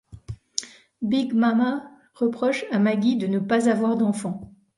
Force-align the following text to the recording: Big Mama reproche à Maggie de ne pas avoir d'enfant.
Big 1.03 1.31
Mama 1.35 1.87
reproche 2.15 2.65
à 2.71 2.79
Maggie 2.79 3.17
de 3.17 3.27
ne 3.27 3.37
pas 3.37 3.69
avoir 3.69 3.97
d'enfant. 3.97 4.51